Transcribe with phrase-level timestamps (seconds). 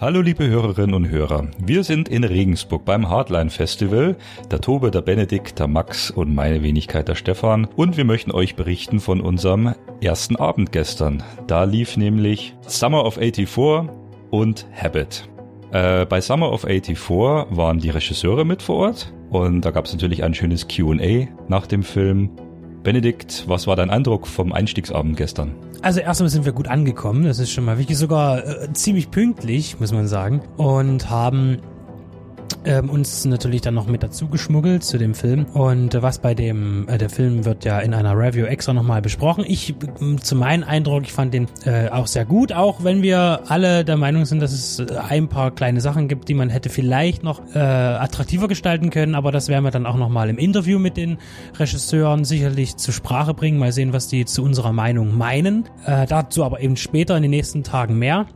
[0.00, 4.16] Hallo liebe Hörerinnen und Hörer, wir sind in Regensburg beim Hardline Festival,
[4.50, 8.56] der Tobe, der Benedikt, der Max und meine Wenigkeit der Stefan und wir möchten euch
[8.56, 11.22] berichten von unserem ersten Abend gestern.
[11.46, 13.90] Da lief nämlich Summer of 84
[14.30, 15.28] und Habit.
[15.70, 16.98] Äh, bei Summer of 84
[17.50, 21.66] waren die Regisseure mit vor Ort und da gab es natürlich ein schönes QA nach
[21.66, 22.30] dem Film.
[22.82, 25.54] Benedikt, was war dein Eindruck vom Einstiegsabend gestern?
[25.82, 29.80] Also erstmal sind wir gut angekommen, das ist schon mal wichtig, sogar äh, ziemlich pünktlich,
[29.80, 31.58] muss man sagen, und haben
[32.64, 35.46] ähm, uns natürlich dann noch mit dazu geschmuggelt zu dem Film.
[35.46, 39.02] Und äh, was bei dem, äh, der Film wird ja in einer Review extra nochmal
[39.02, 39.44] besprochen.
[39.46, 39.74] Ich,
[40.22, 43.96] zu meinem Eindruck, ich fand den äh, auch sehr gut, auch wenn wir alle der
[43.96, 47.40] Meinung sind, dass es äh, ein paar kleine Sachen gibt, die man hätte vielleicht noch
[47.54, 49.14] äh, attraktiver gestalten können.
[49.14, 51.18] Aber das werden wir dann auch nochmal im Interview mit den
[51.58, 53.58] Regisseuren sicherlich zur Sprache bringen.
[53.58, 55.64] Mal sehen, was die zu unserer Meinung meinen.
[55.86, 58.26] Äh, dazu aber eben später in den nächsten Tagen mehr.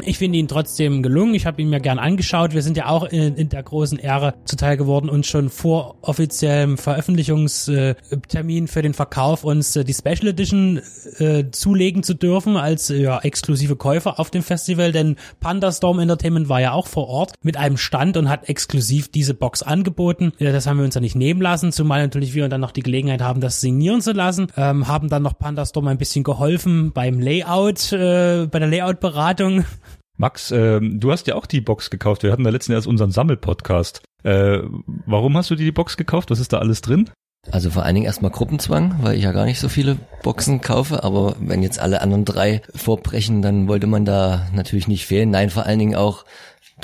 [0.00, 1.34] Ich finde ihn trotzdem gelungen.
[1.34, 2.54] Ich habe ihn mir gern angeschaut.
[2.54, 6.78] Wir sind ja auch in, in der großen Ehre zuteil geworden, uns schon vor offiziellem
[6.78, 10.80] Veröffentlichungstermin für den Verkauf uns äh, die Special Edition
[11.18, 14.92] äh, zulegen zu dürfen als äh, ja, exklusive Käufer auf dem Festival.
[14.92, 19.34] Denn Pandastorm Entertainment war ja auch vor Ort mit einem Stand und hat exklusiv diese
[19.34, 20.32] Box angeboten.
[20.38, 23.20] Das haben wir uns ja nicht nehmen lassen, zumal natürlich wir dann noch die Gelegenheit
[23.20, 24.48] haben, das signieren zu lassen.
[24.56, 29.64] Ähm, haben dann noch Pandastorm ein bisschen geholfen beim Layout, äh, bei der Layout-Beratung.
[30.16, 32.22] Max, äh, du hast ja auch die Box gekauft.
[32.22, 34.02] Wir hatten da letzten erst unseren Sammelpodcast.
[34.24, 34.58] Äh,
[35.06, 36.30] warum hast du dir die Box gekauft?
[36.30, 37.10] Was ist da alles drin?
[37.50, 41.02] Also vor allen Dingen erstmal Gruppenzwang, weil ich ja gar nicht so viele Boxen kaufe,
[41.02, 45.30] aber wenn jetzt alle anderen drei vorbrechen, dann wollte man da natürlich nicht fehlen.
[45.30, 46.24] Nein, vor allen Dingen auch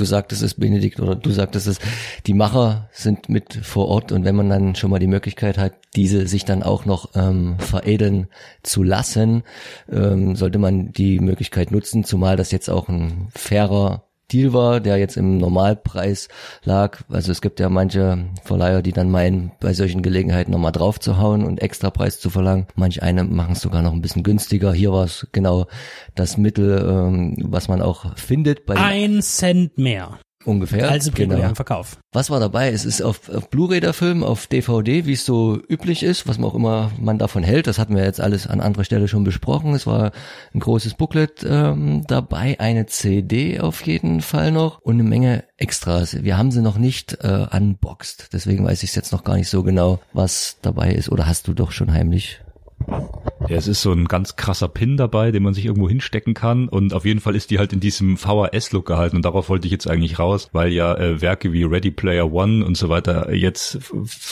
[0.00, 1.78] du sagtest es, Benedikt, oder du sagtest es,
[2.26, 5.74] die Macher sind mit vor Ort und wenn man dann schon mal die Möglichkeit hat,
[5.96, 8.28] diese sich dann auch noch ähm, veredeln
[8.62, 9.42] zu lassen,
[9.90, 14.98] ähm, sollte man die Möglichkeit nutzen, zumal das jetzt auch ein fairer Deal war, der
[14.98, 16.28] jetzt im Normalpreis
[16.62, 16.98] lag.
[17.08, 21.18] Also es gibt ja manche Verleiher, die dann meinen, bei solchen Gelegenheiten nochmal drauf zu
[21.18, 22.66] hauen und extra Preis zu verlangen.
[22.74, 24.72] Manch eine machen es sogar noch ein bisschen günstiger.
[24.72, 25.66] Hier war es genau
[26.14, 28.66] das Mittel, ähm, was man auch findet.
[28.66, 30.18] Bei Ein Cent mehr.
[30.48, 30.90] Ungefähr.
[30.90, 31.54] Als im genau.
[31.54, 31.98] Verkauf.
[32.10, 32.72] Was war dabei?
[32.72, 36.38] Es ist auf, auf Blu-ray der Film, auf DVD, wie es so üblich ist, was
[36.38, 37.66] man auch immer man davon hält.
[37.66, 39.74] Das hatten wir jetzt alles an anderer Stelle schon besprochen.
[39.74, 40.12] Es war
[40.54, 46.22] ein großes Booklet ähm, dabei, eine CD auf jeden Fall noch und eine Menge Extras.
[46.24, 49.62] Wir haben sie noch nicht äh, unboxed, deswegen weiß ich jetzt noch gar nicht so
[49.62, 51.10] genau, was dabei ist.
[51.10, 52.40] Oder hast du doch schon heimlich
[53.56, 56.68] es ist so ein ganz krasser Pin dabei, den man sich irgendwo hinstecken kann.
[56.68, 59.16] Und auf jeden Fall ist die halt in diesem VHS-Look gehalten.
[59.16, 62.64] Und darauf wollte ich jetzt eigentlich raus, weil ja äh, Werke wie Ready Player One
[62.64, 63.78] und so weiter jetzt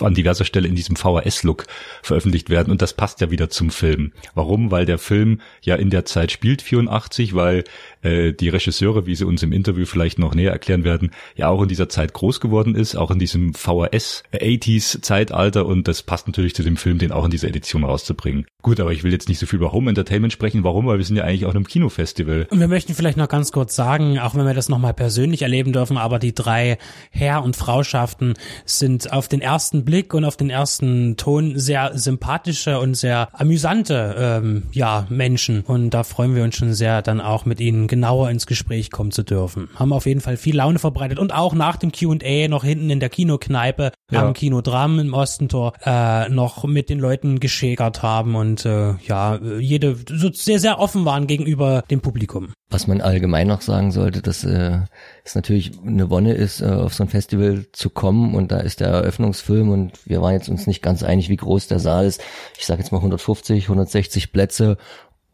[0.00, 1.66] an diverser Stelle in diesem VHS-Look
[2.02, 2.70] veröffentlicht werden.
[2.70, 4.12] Und das passt ja wieder zum Film.
[4.34, 4.70] Warum?
[4.70, 7.64] Weil der Film ja in der Zeit spielt, 84, weil
[8.02, 11.62] äh, die Regisseure, wie sie uns im Interview vielleicht noch näher erklären werden, ja auch
[11.62, 15.64] in dieser Zeit groß geworden ist, auch in diesem VHS 80s Zeitalter.
[15.64, 18.46] Und das passt natürlich zu dem Film, den auch in dieser Edition rauszubringen.
[18.62, 20.64] Gut, aber ich will jetzt nicht so viel über Home Entertainment sprechen.
[20.64, 20.86] Warum?
[20.86, 22.48] Weil wir sind ja eigentlich auch in einem Kinofestival.
[22.50, 25.72] Und wir möchten vielleicht noch ganz kurz sagen, auch wenn wir das nochmal persönlich erleben
[25.72, 26.78] dürfen, aber die drei
[27.10, 28.34] Herr- und Frauschaften
[28.64, 34.16] sind auf den ersten Blick und auf den ersten Ton sehr sympathische und sehr amüsante
[34.18, 35.62] ähm, ja, Menschen.
[35.62, 39.12] Und da freuen wir uns schon sehr, dann auch mit ihnen genauer ins Gespräch kommen
[39.12, 39.68] zu dürfen.
[39.76, 42.98] Haben auf jeden Fall viel Laune verbreitet und auch nach dem Q&A noch hinten in
[43.00, 44.22] der Kinokneipe ja.
[44.24, 49.96] am Kinodram im Ostentor äh, noch mit den Leuten geschägert haben und äh, ja, jede
[50.08, 52.52] so sehr, sehr offen waren gegenüber dem Publikum.
[52.70, 54.78] Was man allgemein noch sagen sollte, dass äh,
[55.24, 58.80] es natürlich eine Wonne ist, äh, auf so ein Festival zu kommen und da ist
[58.80, 62.20] der Eröffnungsfilm und wir waren jetzt uns nicht ganz einig, wie groß der Saal ist.
[62.58, 64.78] Ich sage jetzt mal 150, 160 Plätze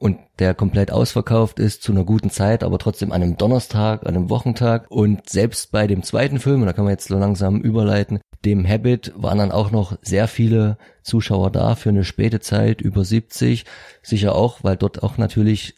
[0.02, 4.16] und der komplett ausverkauft ist zu einer guten Zeit, aber trotzdem an einem Donnerstag, an
[4.16, 4.90] einem Wochentag.
[4.90, 8.66] Und selbst bei dem zweiten Film, und da kann man jetzt so langsam überleiten, dem
[8.66, 13.64] Habit waren dann auch noch sehr viele Zuschauer da für eine späte Zeit, über 70.
[14.02, 15.74] Sicher auch, weil dort auch natürlich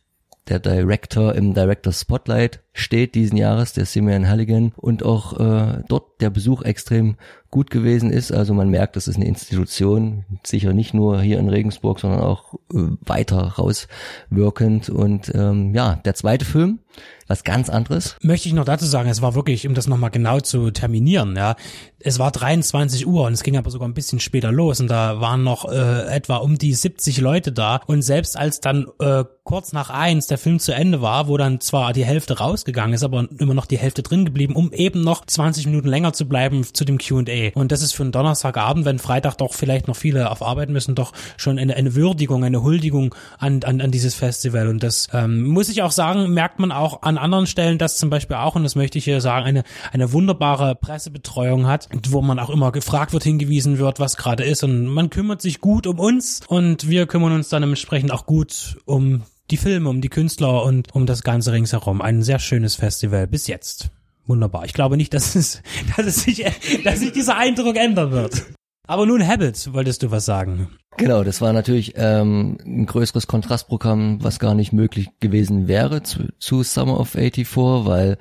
[0.48, 6.20] der Director im Director Spotlight steht diesen Jahres, der Simeon Halligan, und auch äh, dort
[6.20, 7.16] der Besuch extrem
[7.54, 8.32] gut gewesen ist.
[8.32, 12.54] Also man merkt, das ist eine Institution, sicher nicht nur hier in Regensburg, sondern auch
[12.74, 14.90] äh, weiter rauswirkend.
[14.90, 16.80] Und ähm, ja, der zweite Film,
[17.28, 18.16] was ganz anderes.
[18.22, 21.54] Möchte ich noch dazu sagen, es war wirklich, um das nochmal genau zu terminieren, ja,
[22.00, 25.20] es war 23 Uhr und es ging aber sogar ein bisschen später los und da
[25.20, 29.72] waren noch äh, etwa um die 70 Leute da und selbst als dann äh, kurz
[29.72, 33.04] nach eins der Film zu Ende war, wo dann zwar die Hälfte raus rausgegangen, ist
[33.04, 36.64] aber immer noch die Hälfte drin geblieben, um eben noch 20 Minuten länger zu bleiben
[36.64, 37.50] zu dem Q&A.
[37.54, 40.94] Und das ist für einen Donnerstagabend, wenn Freitag doch vielleicht noch viele auf Arbeit müssen,
[40.94, 44.68] doch schon eine, eine Würdigung, eine Huldigung an, an, an dieses Festival.
[44.68, 48.10] Und das ähm, muss ich auch sagen, merkt man auch an anderen Stellen, dass zum
[48.10, 52.38] Beispiel auch, und das möchte ich hier sagen, eine, eine wunderbare Pressebetreuung hat, wo man
[52.38, 54.64] auch immer gefragt wird, hingewiesen wird, was gerade ist.
[54.64, 58.78] Und man kümmert sich gut um uns und wir kümmern uns dann entsprechend auch gut
[58.86, 62.00] um die Filme, um die Künstler und um das Ganze ringsherum.
[62.00, 63.90] Ein sehr schönes Festival bis jetzt.
[64.26, 64.64] Wunderbar.
[64.64, 65.62] Ich glaube nicht, dass es,
[65.96, 66.44] dass es sich,
[66.84, 68.42] dass sich dieser Eindruck ändern wird.
[68.86, 70.68] Aber nun Habit, wolltest du was sagen?
[70.96, 76.28] Genau, das war natürlich ähm, ein größeres Kontrastprogramm, was gar nicht möglich gewesen wäre zu,
[76.38, 77.56] zu Summer of 84,
[77.86, 78.18] weil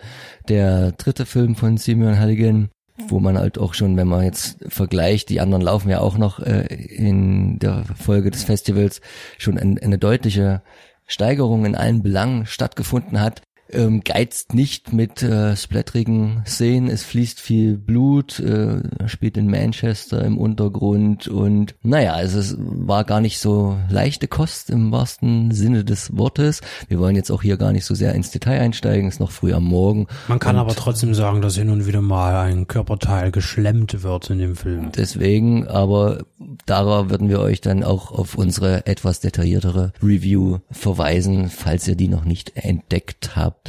[0.47, 2.69] der dritte Film von Simeon Halligan,
[3.09, 6.39] wo man halt auch schon, wenn man jetzt vergleicht, die anderen laufen ja auch noch
[6.39, 9.01] äh, in der Folge des Festivals,
[9.37, 10.63] schon ein, eine deutliche
[11.07, 13.41] Steigerung in allen Belangen stattgefunden hat,
[13.73, 16.89] ähm, geizt nicht mit äh, splatterigen Szenen.
[16.89, 23.03] Es fließt viel Blut, äh, spielt in Manchester im Untergrund und naja, also es war
[23.03, 26.61] gar nicht so leichte Kost im wahrsten Sinne des Wortes.
[26.87, 29.53] Wir wollen jetzt auch hier gar nicht so sehr ins Detail einsteigen, ist noch früh
[29.53, 30.07] am Morgen.
[30.27, 34.39] Man kann aber trotzdem sagen, dass hin und wieder mal ein Körperteil geschlemmt wird in
[34.39, 34.91] dem Film.
[34.95, 36.25] Deswegen, aber
[36.65, 42.07] darauf würden wir euch dann auch auf unsere etwas detailliertere Review verweisen, falls ihr die
[42.07, 43.62] noch nicht entdeckt habt.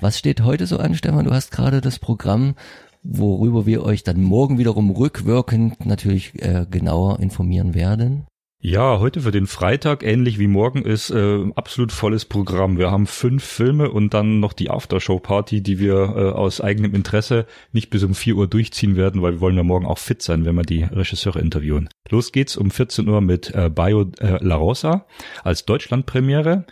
[0.00, 1.24] Was steht heute so an, Stefan?
[1.24, 2.54] Du hast gerade das Programm,
[3.02, 8.26] worüber wir euch dann morgen wiederum rückwirkend natürlich äh, genauer informieren werden.
[8.60, 12.76] Ja, heute für den Freitag, ähnlich wie morgen, ist äh, absolut volles Programm.
[12.76, 17.46] Wir haben fünf Filme und dann noch die Aftershow-Party, die wir äh, aus eigenem Interesse
[17.70, 20.44] nicht bis um vier Uhr durchziehen werden, weil wir wollen ja morgen auch fit sein,
[20.44, 21.88] wenn wir die Regisseure interviewen.
[22.10, 25.06] Los geht's um 14 Uhr mit äh, Bio äh, La Rosa
[25.44, 26.66] als Deutschlandpremiere.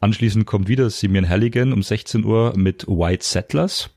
[0.00, 3.90] Anschließend kommt wieder Simeon Halligan um 16 Uhr mit White Settlers.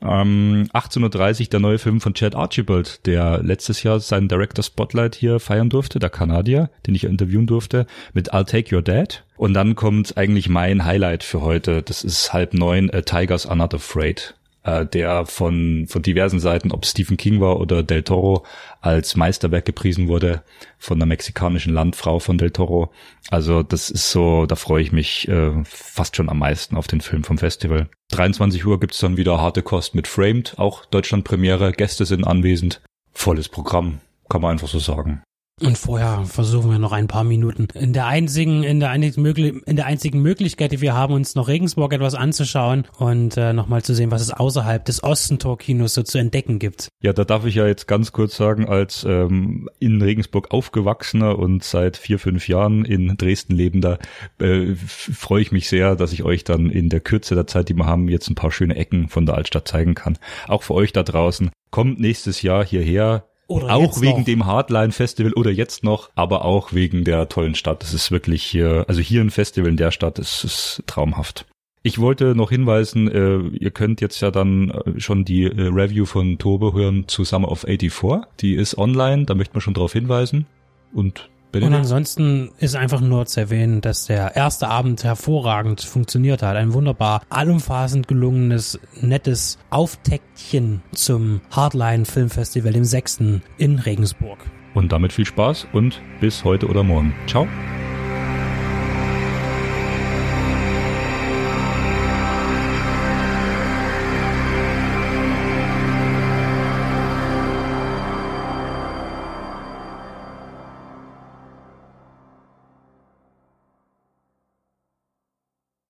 [0.00, 5.16] Ähm, 18.30 Uhr der neue Film von Chad Archibald, der letztes Jahr seinen Director Spotlight
[5.16, 9.24] hier feiern durfte, der Kanadier, den ich interviewen durfte, mit I'll Take Your Dad.
[9.36, 11.82] Und dann kommt eigentlich mein Highlight für heute.
[11.82, 14.34] Das ist halb neun, uh, Tigers Are Not Afraid
[14.68, 18.44] äh, der von, von diversen Seiten, ob Stephen King war oder Del Toro,
[18.80, 20.42] als Meisterwerk gepriesen wurde
[20.78, 22.92] von der mexikanischen Landfrau von Del Toro.
[23.30, 27.00] Also das ist so, da freue ich mich äh, fast schon am meisten auf den
[27.00, 27.88] Film vom Festival.
[28.10, 32.80] 23 Uhr gibt's dann wieder harte Kost mit Framed, auch Deutschland-Premiere, Gäste sind anwesend.
[33.12, 35.22] Volles Programm, kann man einfach so sagen.
[35.60, 39.76] Und vorher versuchen wir noch ein paar Minuten in der einzigen, in der, einzigen, in
[39.76, 43.94] der einzigen Möglichkeit, die wir haben, uns noch Regensburg etwas anzuschauen und äh, nochmal zu
[43.94, 46.88] sehen, was es außerhalb des Ostentor-Kinos so zu entdecken gibt.
[47.02, 51.64] Ja, da darf ich ja jetzt ganz kurz sagen, als ähm, in Regensburg aufgewachsener und
[51.64, 53.98] seit vier, fünf Jahren in Dresden lebender,
[54.40, 57.74] äh, freue ich mich sehr, dass ich euch dann in der Kürze der Zeit, die
[57.74, 60.18] wir haben, jetzt ein paar schöne Ecken von der Altstadt zeigen kann.
[60.46, 61.50] Auch für euch da draußen.
[61.70, 64.24] Kommt nächstes Jahr hierher, oder auch wegen noch.
[64.24, 67.82] dem Hardline Festival oder jetzt noch, aber auch wegen der tollen Stadt.
[67.82, 71.46] Es ist wirklich hier, also hier ein Festival in der Stadt, es ist traumhaft.
[71.82, 76.04] Ich wollte noch hinweisen, äh, ihr könnt jetzt ja dann äh, schon die äh, Review
[76.04, 78.28] von Tobe hören zu Summer of 84.
[78.40, 80.46] Die ist online, da möchte man schon drauf hinweisen.
[80.92, 81.72] Und Benedikt?
[81.72, 86.56] Und ansonsten ist einfach nur zu erwähnen, dass der erste Abend hervorragend funktioniert hat.
[86.56, 94.38] Ein wunderbar allumfassend gelungenes, nettes Auftäktchen zum Hardline Filmfestival, dem sechsten in Regensburg.
[94.74, 97.14] Und damit viel Spaß und bis heute oder morgen.
[97.26, 97.46] Ciao.